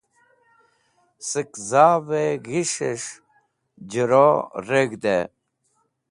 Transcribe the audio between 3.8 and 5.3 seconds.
jẽro reg̃hdẽ.